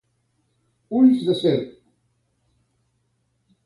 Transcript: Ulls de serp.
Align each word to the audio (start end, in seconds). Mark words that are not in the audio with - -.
Ulls 1.01 1.21
de 1.27 1.37
serp. 1.43 1.79